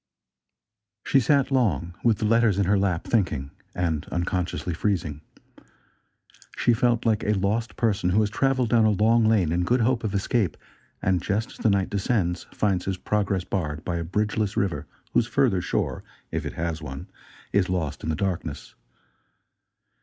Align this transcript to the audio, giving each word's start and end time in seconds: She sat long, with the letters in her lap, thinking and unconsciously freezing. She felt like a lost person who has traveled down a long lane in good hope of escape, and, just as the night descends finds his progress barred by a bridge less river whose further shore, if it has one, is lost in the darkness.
She 1.05 1.19
sat 1.19 1.51
long, 1.51 1.93
with 2.03 2.17
the 2.17 2.25
letters 2.25 2.57
in 2.57 2.65
her 2.65 2.75
lap, 2.79 3.03
thinking 3.03 3.51
and 3.75 4.07
unconsciously 4.11 4.73
freezing. 4.73 5.21
She 6.57 6.73
felt 6.73 7.05
like 7.05 7.23
a 7.23 7.33
lost 7.35 7.75
person 7.75 8.09
who 8.09 8.19
has 8.21 8.31
traveled 8.31 8.69
down 8.69 8.85
a 8.85 8.89
long 8.89 9.25
lane 9.25 9.51
in 9.51 9.63
good 9.63 9.81
hope 9.81 10.03
of 10.03 10.15
escape, 10.15 10.57
and, 11.03 11.21
just 11.21 11.51
as 11.51 11.57
the 11.57 11.69
night 11.69 11.91
descends 11.91 12.47
finds 12.51 12.85
his 12.85 12.97
progress 12.97 13.43
barred 13.43 13.85
by 13.85 13.97
a 13.97 14.03
bridge 14.03 14.37
less 14.37 14.57
river 14.57 14.87
whose 15.13 15.27
further 15.27 15.61
shore, 15.61 16.03
if 16.31 16.47
it 16.47 16.53
has 16.53 16.81
one, 16.81 17.07
is 17.53 17.69
lost 17.69 18.01
in 18.01 18.09
the 18.09 18.15
darkness. 18.15 18.73